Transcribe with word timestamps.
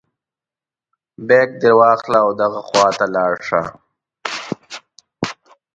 بیک 1.27 1.49
دې 1.61 1.71
واخله 1.79 2.17
او 2.25 2.29
دغه 2.41 2.59
خواته 2.67 3.05
لاړ 3.15 3.33
شه. 3.47 3.61